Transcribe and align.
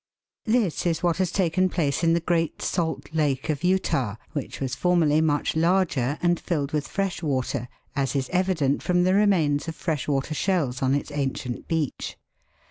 This 0.47 0.87
is 0.87 1.03
what 1.03 1.17
has 1.17 1.31
taken 1.31 1.69
place 1.69 2.03
in 2.03 2.13
the 2.13 2.19
Great 2.19 2.59
Salt 2.63 3.13
Lake 3.13 3.49
of 3.49 3.63
Utah, 3.63 4.15
which 4.33 4.59
was 4.59 4.73
formerly 4.73 5.21
much 5.21 5.55
larger 5.55 6.17
and 6.23 6.39
filled 6.39 6.71
with 6.71 6.87
fresh 6.87 7.21
water, 7.21 7.67
as 7.95 8.15
is 8.15 8.27
evident 8.29 8.81
from 8.81 9.03
the 9.03 9.13
remains 9.13 9.67
of 9.67 9.75
fresh 9.75 10.07
water 10.07 10.33
shells 10.33 10.81
on 10.81 10.95
its 10.95 11.11
ancient 11.11 11.67
beach. 11.67 12.17